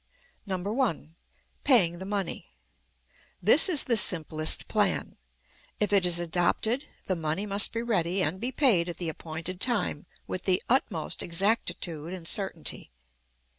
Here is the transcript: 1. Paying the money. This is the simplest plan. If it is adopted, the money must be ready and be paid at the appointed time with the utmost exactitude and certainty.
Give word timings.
1. 0.45 1.15
Paying 1.63 1.99
the 1.99 2.07
money. 2.07 2.47
This 3.39 3.69
is 3.69 3.83
the 3.83 3.95
simplest 3.95 4.67
plan. 4.67 5.15
If 5.79 5.93
it 5.93 6.07
is 6.07 6.19
adopted, 6.19 6.87
the 7.05 7.15
money 7.15 7.45
must 7.45 7.71
be 7.71 7.83
ready 7.83 8.23
and 8.23 8.41
be 8.41 8.51
paid 8.51 8.89
at 8.89 8.97
the 8.97 9.09
appointed 9.09 9.61
time 9.61 10.07
with 10.25 10.45
the 10.45 10.59
utmost 10.67 11.21
exactitude 11.21 12.13
and 12.13 12.27
certainty. 12.27 12.89